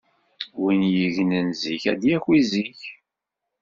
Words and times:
Win 0.61 0.81
yegnen 0.97 1.47
zik 1.61 1.83
ad 1.91 1.97
d-yaki 2.01 2.39
zik. 2.51 2.81